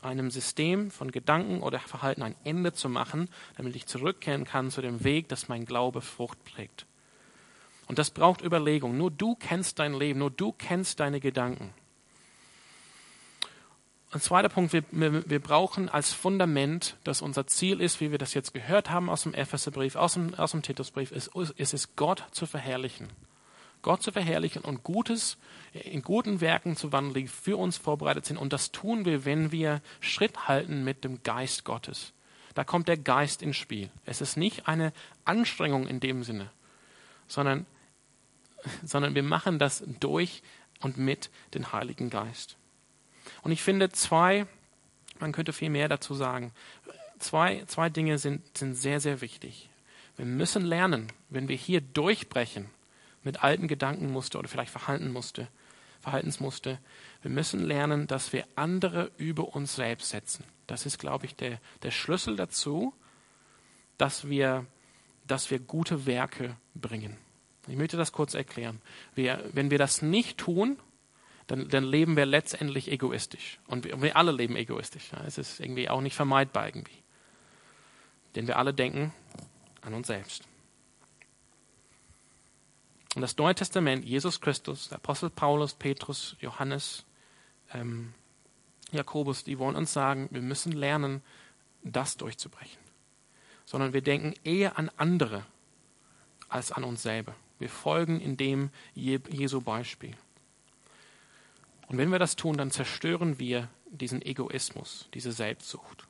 [0.00, 4.80] Einem System von Gedanken oder Verhalten ein Ende zu machen, damit ich zurückkehren kann zu
[4.80, 6.86] dem Weg, dass mein Glaube Frucht trägt.
[7.86, 8.96] Und das braucht Überlegung.
[8.96, 11.72] Nur du kennst dein Leben, nur du kennst deine Gedanken.
[14.10, 18.16] Ein zweiter Punkt, wir, wir, wir, brauchen als Fundament, dass unser Ziel ist, wie wir
[18.16, 21.94] das jetzt gehört haben aus dem Epheserbrief, aus dem, aus dem Titusbrief, ist, ist es
[21.94, 23.08] Gott zu verherrlichen.
[23.82, 25.36] Gott zu verherrlichen und Gutes
[25.72, 28.36] in guten Werken zu wandeln, die für uns vorbereitet sind.
[28.36, 32.12] Und das tun wir, wenn wir Schritt halten mit dem Geist Gottes.
[32.54, 33.90] Da kommt der Geist ins Spiel.
[34.04, 34.92] Es ist nicht eine
[35.24, 36.50] Anstrengung in dem Sinne,
[37.28, 37.66] sondern,
[38.84, 40.42] sondern wir machen das durch
[40.80, 42.56] und mit dem Heiligen Geist.
[43.42, 44.46] Und ich finde zwei,
[45.20, 46.52] man könnte viel mehr dazu sagen,
[47.18, 49.68] zwei, zwei Dinge sind, sind sehr, sehr wichtig.
[50.16, 52.70] Wir müssen lernen, wenn wir hier durchbrechen
[53.28, 55.48] mit alten Gedankenmuster oder vielleicht Verhaltensmuster,
[56.00, 56.78] Verhaltensmuster,
[57.20, 60.44] wir müssen lernen, dass wir andere über uns selbst setzen.
[60.66, 62.94] Das ist, glaube ich, der, der Schlüssel dazu,
[63.98, 64.64] dass wir,
[65.26, 67.18] dass wir gute Werke bringen.
[67.66, 68.80] Ich möchte das kurz erklären.
[69.14, 70.78] Wir, wenn wir das nicht tun,
[71.48, 73.60] dann, dann leben wir letztendlich egoistisch.
[73.66, 75.10] Und wir, wir alle leben egoistisch.
[75.26, 77.02] Es ist irgendwie auch nicht vermeidbar irgendwie.
[78.36, 79.12] Denn wir alle denken
[79.82, 80.47] an uns selbst.
[83.14, 87.04] Und das Neue Testament, Jesus Christus, Apostel Paulus, Petrus, Johannes,
[87.72, 88.12] ähm,
[88.92, 91.22] Jakobus, die wollen uns sagen, wir müssen lernen,
[91.82, 92.80] das durchzubrechen.
[93.64, 95.44] Sondern wir denken eher an andere
[96.48, 97.34] als an uns selber.
[97.58, 100.14] Wir folgen in dem Jesu Beispiel.
[101.88, 106.06] Und wenn wir das tun, dann zerstören wir diesen Egoismus, diese Selbstsucht.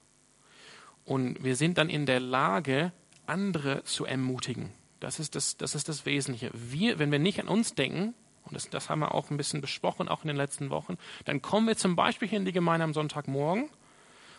[1.04, 2.92] Und wir sind dann in der Lage,
[3.26, 4.72] andere zu ermutigen.
[5.00, 6.50] Das ist das, das, ist das Wesentliche.
[6.54, 9.60] Wir, wenn wir nicht an uns denken, und das, das haben wir auch ein bisschen
[9.60, 12.84] besprochen, auch in den letzten Wochen, dann kommen wir zum Beispiel hier in die Gemeinde
[12.84, 13.68] am Sonntagmorgen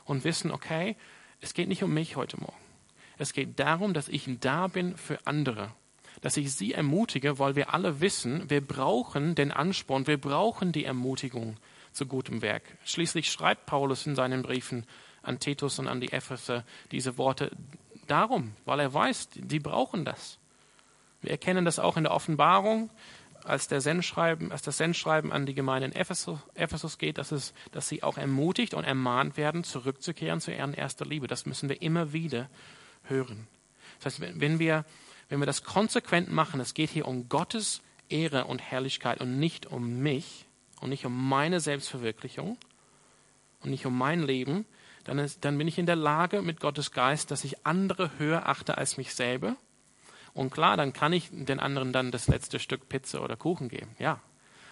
[0.06, 0.95] und wissen, okay,
[1.41, 2.58] es geht nicht um mich heute Morgen.
[3.17, 5.72] Es geht darum, dass ich da bin für andere
[6.22, 10.86] dass ich Sie ermutige, weil wir alle wissen, wir brauchen den Ansporn, wir brauchen die
[10.86, 11.58] Ermutigung
[11.91, 12.63] zu gutem Werk.
[12.84, 14.86] Schließlich schreibt Paulus in seinen Briefen
[15.22, 17.52] an Titus und an die Epheser diese Worte
[18.08, 20.38] darum, weil er weiß, die brauchen das.
[21.21, 22.89] Wir erkennen das auch in der Offenbarung,
[23.43, 27.53] als, der Sendschreiben, als das Sendschreiben an die Gemeinde in Ephesus, Ephesus geht, dass, es,
[27.71, 31.27] dass sie auch ermutigt und ermahnt werden, zurückzukehren zu ihren erster Liebe.
[31.27, 32.49] Das müssen wir immer wieder
[33.03, 33.47] hören.
[34.01, 34.86] Das heißt, wenn wir
[35.29, 39.67] wenn wir das konsequent machen, es geht hier um Gottes Ehre und Herrlichkeit und nicht
[39.67, 40.45] um mich
[40.82, 42.58] und nicht um meine Selbstverwirklichung
[43.62, 44.65] und nicht um mein Leben,
[45.03, 48.49] dann, ist, dann bin ich in der Lage mit Gottes Geist, dass ich andere höher
[48.49, 49.55] achte als mich selber.
[50.39, 53.93] Und klar, dann kann ich den anderen dann das letzte Stück Pizza oder Kuchen geben,
[53.99, 54.21] ja.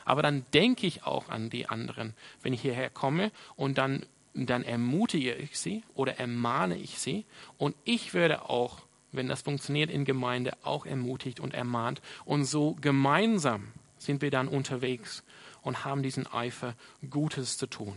[0.06, 4.64] Aber dann denke ich auch an die anderen, wenn ich hierher komme und dann, dann
[4.64, 7.26] ermutige ich sie oder ermahne ich sie
[7.58, 8.80] und ich werde auch
[9.12, 12.02] wenn das funktioniert in Gemeinde, auch ermutigt und ermahnt.
[12.24, 15.24] Und so gemeinsam sind wir dann unterwegs
[15.64, 16.76] und haben diesen Eifer,
[17.10, 17.96] Gutes zu tun.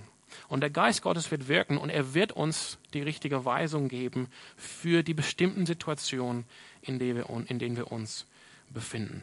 [0.48, 5.02] Und der Geist Gottes wird wirken und er wird uns die richtige Weisung geben für
[5.02, 6.44] die bestimmten Situationen,
[6.82, 8.26] in denen wir, uns
[8.70, 9.22] befinden.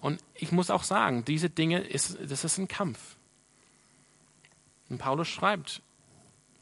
[0.00, 3.16] Und ich muss auch sagen, diese Dinge, ist, das ist ein Kampf.
[4.88, 5.82] Und Paulus schreibt,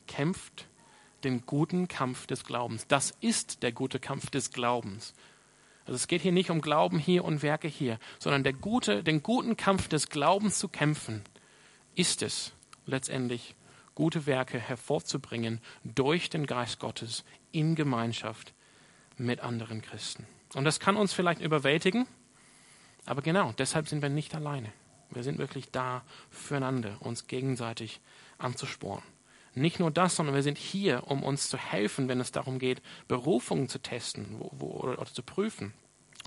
[0.07, 0.66] kämpft
[1.24, 2.87] den guten Kampf des Glaubens.
[2.88, 5.14] Das ist der gute Kampf des Glaubens.
[5.85, 9.22] Also es geht hier nicht um Glauben hier und Werke hier, sondern der gute, den
[9.22, 11.22] guten Kampf des Glaubens zu kämpfen,
[11.94, 12.53] ist es
[12.87, 13.55] letztendlich,
[14.01, 18.55] gute Werke hervorzubringen durch den Geist Gottes in Gemeinschaft
[19.19, 20.27] mit anderen Christen.
[20.55, 22.07] Und das kann uns vielleicht überwältigen,
[23.05, 24.73] aber genau, deshalb sind wir nicht alleine.
[25.11, 28.01] Wir sind wirklich da füreinander, uns gegenseitig
[28.39, 29.03] anzusporen.
[29.55, 32.81] Nicht nur das, sondern wir sind hier, um uns zu helfen, wenn es darum geht,
[33.07, 35.75] Berufungen zu testen wo, wo, oder, oder, zu prüfen.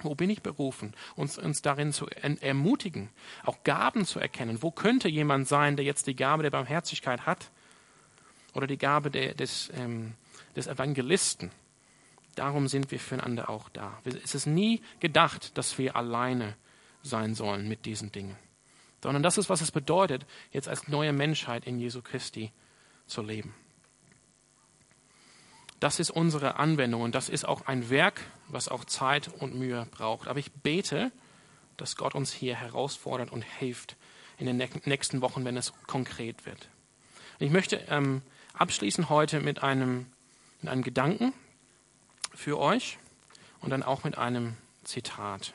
[0.04, 0.94] Wo bin ich berufen?
[1.16, 3.10] Uns, uns darin zu ermutigen,
[3.44, 4.62] auch Gaben zu erkennen.
[4.62, 7.50] Wo könnte jemand sein, der jetzt die Gabe der Barmherzigkeit hat?
[8.54, 10.14] Oder die Gabe der, des, ähm,
[10.56, 11.52] des Evangelisten?
[12.36, 14.00] Darum sind wir füreinander auch da.
[14.24, 16.56] Es ist nie gedacht, dass wir alleine
[17.04, 18.36] sein sollen mit diesen Dingen.
[19.04, 22.52] Sondern das ist, was es bedeutet, jetzt als neue Menschheit in Jesu Christi
[23.06, 23.54] zu leben.
[25.80, 29.86] Das ist unsere Anwendung und das ist auch ein Werk, was auch Zeit und Mühe
[29.92, 30.30] braucht.
[30.30, 31.12] Aber ich bete,
[31.76, 33.98] dass Gott uns hier herausfordert und hilft
[34.38, 36.70] in den nächsten Wochen, wenn es konkret wird.
[37.40, 38.22] Ich möchte ähm,
[38.54, 40.06] abschließen heute mit einem,
[40.62, 41.34] mit einem Gedanken
[42.34, 42.98] für euch
[43.62, 45.54] und dann auch mit einem Zitat.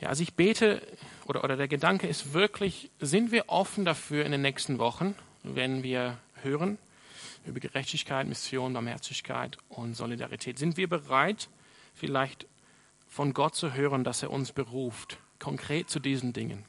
[0.00, 0.82] Ja, also ich bete
[1.26, 5.82] oder, oder der Gedanke ist wirklich, sind wir offen dafür in den nächsten Wochen, wenn
[5.82, 6.78] wir hören
[7.46, 10.58] über Gerechtigkeit, Mission, Barmherzigkeit und Solidarität?
[10.58, 11.48] Sind wir bereit,
[11.94, 12.46] vielleicht
[13.06, 16.64] von Gott zu hören, dass er uns beruft, konkret zu diesen Dingen?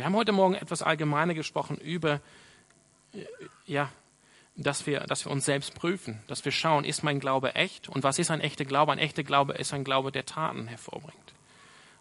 [0.00, 2.22] Wir haben heute Morgen etwas allgemeiner gesprochen über,
[3.12, 3.26] äh,
[3.66, 3.92] ja,
[4.56, 7.90] dass wir, dass wir uns selbst prüfen, dass wir schauen, ist mein Glaube echt?
[7.90, 8.92] Und was ist ein echter Glaube?
[8.92, 11.34] Ein echter Glaube ist ein Glaube, der Taten hervorbringt.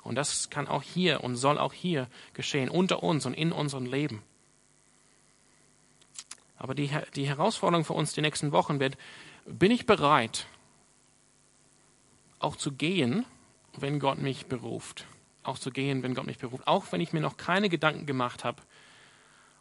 [0.01, 3.85] Und das kann auch hier und soll auch hier geschehen, unter uns und in unserem
[3.85, 4.23] Leben.
[6.55, 8.97] Aber die, die Herausforderung für uns die nächsten Wochen wird,
[9.45, 10.47] bin ich bereit,
[12.39, 13.25] auch zu gehen,
[13.77, 15.05] wenn Gott mich beruft?
[15.43, 16.67] Auch zu gehen, wenn Gott mich beruft.
[16.67, 18.61] Auch wenn ich mir noch keine Gedanken gemacht habe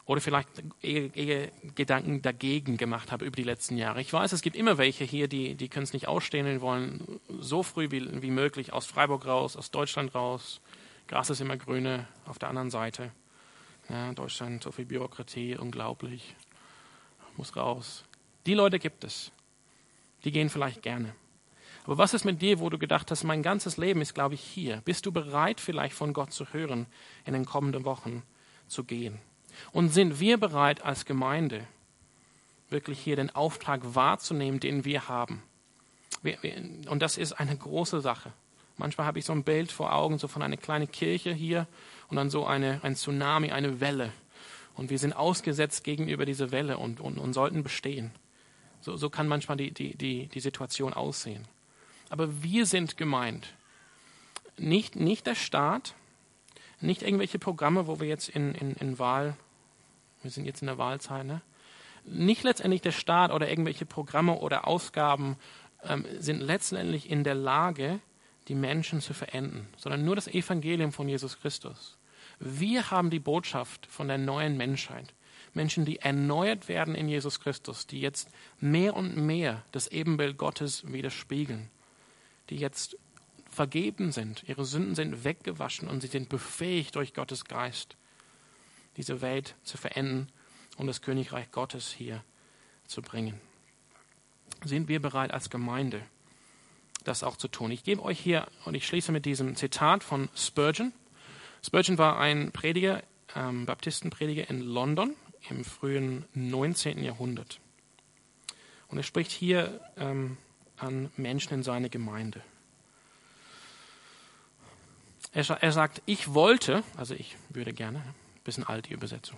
[0.05, 0.49] oder vielleicht
[0.81, 4.01] eher, eher, Gedanken dagegen gemacht habe über die letzten Jahre.
[4.01, 7.19] Ich weiß, es gibt immer welche hier, die, die können es nicht ausstehen und wollen
[7.39, 10.61] so früh wie, wie möglich aus Freiburg raus, aus Deutschland raus.
[11.07, 13.11] Gras ist immer grüne auf der anderen Seite.
[13.87, 16.35] Ja, Deutschland, so viel Bürokratie, unglaublich.
[17.37, 18.03] Muss raus.
[18.45, 19.31] Die Leute gibt es.
[20.23, 21.13] Die gehen vielleicht gerne.
[21.89, 24.41] Aber was ist mit dir, wo du gedacht hast, mein ganzes Leben ist, glaube ich,
[24.41, 24.79] hier?
[24.85, 26.85] Bist du bereit, vielleicht von Gott zu hören,
[27.25, 28.21] in den kommenden Wochen
[28.67, 29.17] zu gehen?
[29.71, 31.65] Und sind wir bereit als Gemeinde,
[32.69, 35.41] wirklich hier den Auftrag wahrzunehmen, den wir haben?
[36.87, 38.33] Und das ist eine große Sache.
[38.77, 41.65] Manchmal habe ich so ein Bild vor Augen, so von einer kleinen Kirche hier
[42.09, 44.13] und dann so eine, ein Tsunami, eine Welle.
[44.75, 48.11] Und wir sind ausgesetzt gegenüber dieser Welle und, und, und sollten bestehen.
[48.79, 51.47] So, so kann manchmal die, die, die, die Situation aussehen.
[52.09, 53.53] Aber wir sind gemeint.
[54.57, 55.93] Nicht, nicht der Staat,
[56.81, 59.35] nicht irgendwelche Programme, wo wir jetzt in, in, in Wahl
[60.21, 61.41] wir sind jetzt in der Wahlzeit, ne?
[62.05, 65.37] nicht letztendlich der Staat oder irgendwelche Programme oder Ausgaben
[65.83, 67.99] ähm, sind letztendlich in der Lage,
[68.47, 71.97] die Menschen zu verenden, sondern nur das Evangelium von Jesus Christus.
[72.39, 75.13] Wir haben die Botschaft von der neuen Menschheit.
[75.53, 80.91] Menschen, die erneuert werden in Jesus Christus, die jetzt mehr und mehr das Ebenbild Gottes
[80.91, 81.69] widerspiegeln,
[82.49, 82.97] die jetzt
[83.49, 87.97] vergeben sind, ihre Sünden sind weggewaschen und sie sind befähigt durch Gottes Geist,
[88.97, 90.27] diese Welt zu verenden
[90.77, 92.23] und das Königreich Gottes hier
[92.85, 93.39] zu bringen.
[94.63, 96.01] Sind wir bereit als Gemeinde,
[97.03, 97.71] das auch zu tun?
[97.71, 100.93] Ich gebe euch hier, und ich schließe mit diesem Zitat von Spurgeon.
[101.63, 103.03] Spurgeon war ein Prediger,
[103.35, 105.15] ähm, Baptistenprediger in London
[105.49, 107.03] im frühen 19.
[107.03, 107.59] Jahrhundert.
[108.87, 110.37] Und er spricht hier ähm,
[110.79, 112.41] an Menschen in seiner Gemeinde.
[115.31, 118.01] Er, er sagt, ich wollte, also ich würde gerne,
[118.43, 119.37] bisschen alt die Übersetzung.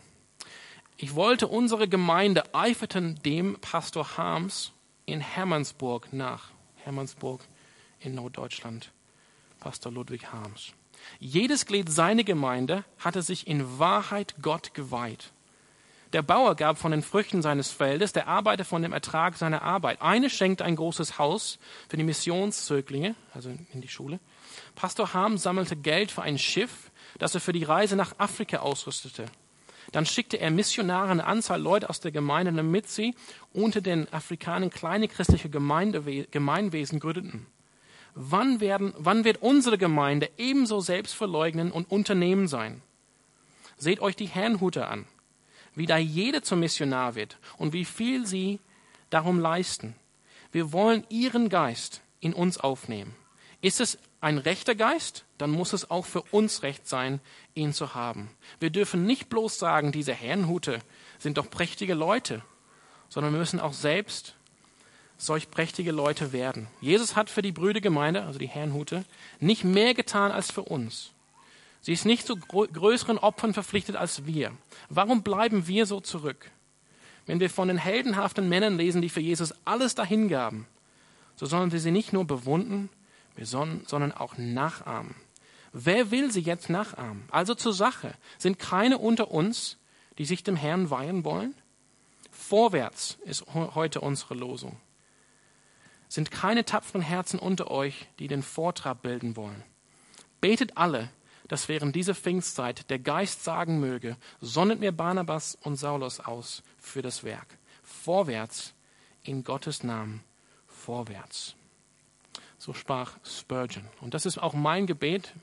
[0.97, 4.71] Ich wollte unsere Gemeinde eiferten dem Pastor Harms
[5.05, 6.51] in Hermannsburg nach.
[6.77, 7.41] Hermannsburg
[7.99, 8.91] in Norddeutschland.
[9.59, 10.73] Pastor Ludwig Harms.
[11.19, 15.31] Jedes Glied seiner Gemeinde hatte sich in Wahrheit Gott geweiht.
[16.13, 20.01] Der Bauer gab von den Früchten seines Feldes, der Arbeiter von dem Ertrag seiner Arbeit.
[20.01, 24.19] Eine schenkte ein großes Haus für die Missionszöglinge, also in die Schule.
[24.75, 29.25] Pastor Harm sammelte Geld für ein Schiff, das er für die Reise nach Afrika ausrüstete.
[29.93, 33.15] Dann schickte er Missionare eine Anzahl Leute aus der Gemeinde, damit sie
[33.53, 37.47] unter den Afrikanern kleine christliche Gemeindewe Gemeinwesen gründeten.
[38.13, 42.81] Wann, werden, wann wird unsere Gemeinde ebenso selbstverleugnen und Unternehmen sein?
[43.77, 45.07] Seht euch die Herrnhuter an,
[45.75, 48.59] wie da jede zum Missionar wird und wie viel sie
[49.09, 49.95] darum leisten.
[50.51, 53.15] Wir wollen ihren Geist in uns aufnehmen.
[53.61, 57.19] Ist es ein rechter Geist, dann muss es auch für uns recht sein,
[57.53, 58.29] ihn zu haben.
[58.59, 60.79] Wir dürfen nicht bloß sagen, diese Herrenhute
[61.19, 62.43] sind doch prächtige Leute,
[63.09, 64.35] sondern wir müssen auch selbst
[65.17, 66.67] solch prächtige Leute werden.
[66.81, 69.05] Jesus hat für die Brüdergemeinde, also die Herrenhute,
[69.39, 71.11] nicht mehr getan als für uns.
[71.81, 74.51] Sie ist nicht zu größeren Opfern verpflichtet als wir.
[74.89, 76.51] Warum bleiben wir so zurück?
[77.25, 80.67] Wenn wir von den heldenhaften Männern lesen, die für Jesus alles dahingaben,
[81.35, 82.89] so sollen wir sie nicht nur bewundern,
[83.35, 85.15] sondern auch nachahmen.
[85.73, 87.23] Wer will sie jetzt nachahmen?
[87.31, 88.13] Also zur Sache.
[88.37, 89.77] Sind keine unter uns,
[90.17, 91.55] die sich dem Herrn weihen wollen?
[92.29, 94.77] Vorwärts ist heute unsere Losung.
[96.09, 99.63] Sind keine tapferen Herzen unter euch, die den Vortrag bilden wollen?
[100.41, 101.09] Betet alle,
[101.51, 107.01] dass während dieser Pfingstzeit der Geist sagen möge, sonnet mir Barnabas und Saulus aus für
[107.01, 107.57] das Werk.
[107.83, 108.73] Vorwärts
[109.23, 110.23] in Gottes Namen,
[110.65, 111.55] vorwärts.
[112.57, 113.83] So sprach Spurgeon.
[113.99, 115.33] Und das ist auch mein Gebet.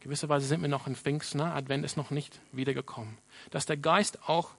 [0.00, 1.52] Gewisserweise sind wir noch in Pfingsten, ne?
[1.52, 3.16] Advent ist noch nicht wiedergekommen.
[3.52, 4.56] Dass der Geist auch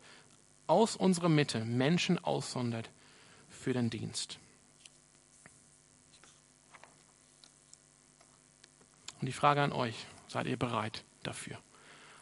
[0.66, 2.90] aus unserer Mitte Menschen aussondert
[3.50, 4.40] für den Dienst.
[9.20, 11.58] Und die Frage an euch, seid ihr bereit dafür?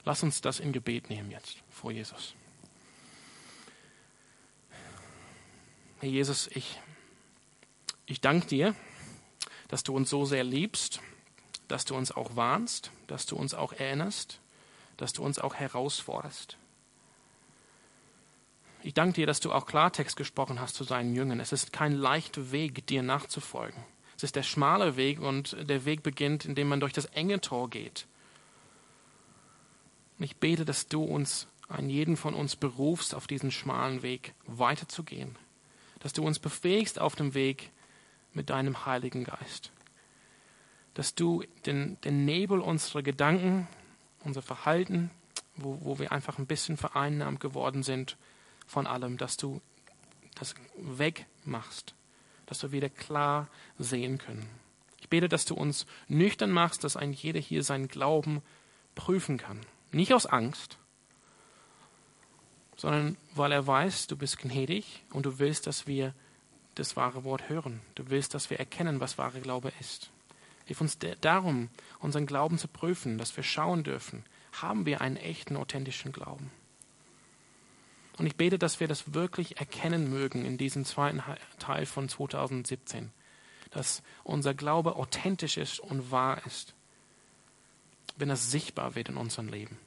[0.06, 2.36] Lass uns das in Gebet nehmen jetzt vor Jesus.
[6.00, 6.80] Herr Jesus, ich,
[8.06, 8.76] ich danke dir,
[9.70, 11.00] dass du uns so sehr liebst,
[11.70, 14.42] dass du uns auch warnst, dass du uns auch erinnerst,
[14.98, 16.58] dass du uns auch herausforderst.
[18.84, 21.40] Ich danke dir, dass du auch Klartext gesprochen hast zu seinen Jüngern.
[21.40, 23.82] Es ist kein leichter Weg, dir nachzufolgen.
[24.24, 28.08] Ist der schmale Weg und der Weg beginnt, indem man durch das enge Tor geht.
[30.18, 34.34] Und ich bete, dass du uns, einen jeden von uns berufst, auf diesen schmalen Weg
[34.46, 35.36] weiterzugehen.
[36.00, 37.72] Dass du uns befähigst auf dem Weg
[38.32, 39.72] mit deinem Heiligen Geist.
[40.94, 43.68] Dass du den, den Nebel unserer Gedanken,
[44.24, 45.12] unser Verhalten,
[45.56, 48.18] wo, wo wir einfach ein bisschen vereinnahmt geworden sind,
[48.66, 49.62] von allem, dass du
[50.36, 51.94] das wegmachst,
[52.46, 54.48] dass wir wieder klar sehen können.
[55.00, 58.42] Ich bete, dass du uns nüchtern machst, dass ein jeder hier seinen Glauben
[58.96, 59.60] prüfen kann.
[59.92, 60.78] Nicht aus Angst,
[62.76, 66.14] sondern weil er weiß, du bist gnädig und du willst, dass wir
[66.76, 67.82] das wahre Wort hören.
[67.96, 70.10] Du willst, dass wir erkennen, was wahre Glaube ist.
[70.66, 71.70] Hilf uns darum,
[72.00, 76.52] unseren Glauben zu prüfen, dass wir schauen dürfen, haben wir einen echten, authentischen Glauben.
[78.18, 81.24] Und ich bete, dass wir das wirklich erkennen mögen in diesem zweiten
[81.58, 83.12] Teil von 2017,
[83.72, 86.74] dass unser Glaube authentisch ist und wahr ist,
[88.18, 89.80] wenn das sichtbar wird in unserem Leben.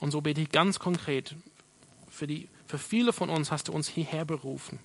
[0.00, 1.36] Und so bete ich ganz konkret,
[2.10, 4.80] für, die, für viele von uns hast du uns hierher berufen,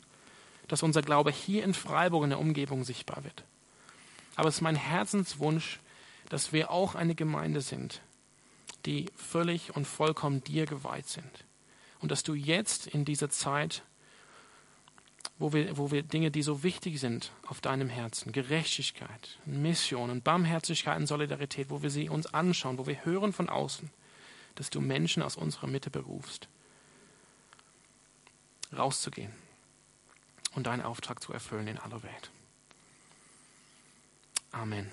[0.68, 3.43] dass unser Glaube hier in Freiburg in der Umgebung sichtbar wird.
[4.36, 5.80] Aber es ist mein Herzenswunsch,
[6.30, 8.01] dass wir auch eine Gemeinde sind,
[8.86, 11.45] die völlig und vollkommen dir geweiht sind
[12.04, 13.82] und dass du jetzt in dieser Zeit,
[15.39, 20.22] wo wir, wo wir Dinge, die so wichtig sind auf deinem Herzen, Gerechtigkeit, Mission und
[20.22, 23.89] Barmherzigkeit und Solidarität, wo wir sie uns anschauen, wo wir hören von außen,
[24.56, 26.49] dass du Menschen aus unserer Mitte berufst,
[28.76, 29.32] rauszugehen
[30.56, 32.32] und deinen Auftrag zu erfüllen in aller Welt.
[34.51, 34.91] Amen.